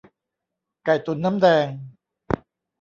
[0.83, 1.65] ไก่ตุ๋นน้ำแดง